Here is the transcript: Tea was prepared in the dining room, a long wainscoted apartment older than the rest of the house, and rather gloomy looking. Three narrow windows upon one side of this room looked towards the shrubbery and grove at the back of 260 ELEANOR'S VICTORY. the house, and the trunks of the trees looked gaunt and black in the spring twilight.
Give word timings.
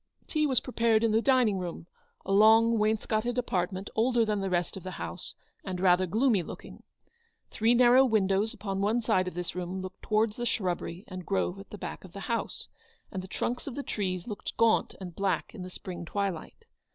Tea 0.25 0.47
was 0.47 0.59
prepared 0.61 1.03
in 1.03 1.11
the 1.11 1.21
dining 1.21 1.59
room, 1.59 1.85
a 2.25 2.31
long 2.31 2.79
wainscoted 2.79 3.37
apartment 3.37 3.87
older 3.95 4.25
than 4.25 4.41
the 4.41 4.49
rest 4.49 4.75
of 4.75 4.81
the 4.81 4.89
house, 4.97 5.35
and 5.63 5.79
rather 5.79 6.07
gloomy 6.07 6.41
looking. 6.41 6.81
Three 7.51 7.75
narrow 7.75 8.03
windows 8.03 8.51
upon 8.51 8.81
one 8.81 9.01
side 9.01 9.27
of 9.27 9.35
this 9.35 9.53
room 9.53 9.79
looked 9.79 10.01
towards 10.01 10.37
the 10.37 10.45
shrubbery 10.47 11.03
and 11.07 11.23
grove 11.23 11.59
at 11.59 11.69
the 11.69 11.77
back 11.77 12.03
of 12.03 12.13
260 12.13 12.33
ELEANOR'S 12.33 12.51
VICTORY. 12.51 12.71
the 12.71 13.11
house, 13.11 13.11
and 13.11 13.21
the 13.21 13.37
trunks 13.37 13.67
of 13.67 13.75
the 13.75 13.87
trees 13.87 14.27
looked 14.27 14.57
gaunt 14.57 14.95
and 14.99 15.15
black 15.15 15.53
in 15.53 15.61
the 15.61 15.69
spring 15.69 16.03
twilight. 16.03 16.65